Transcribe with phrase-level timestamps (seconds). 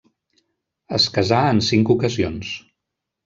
[0.99, 2.55] Es casà en cinc ocasions.